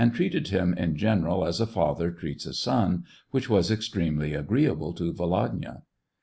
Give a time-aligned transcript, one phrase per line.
[0.15, 5.13] treated him, in general, as a father treats a son, which was extremely agreeable to
[5.13, 5.83] Volodya.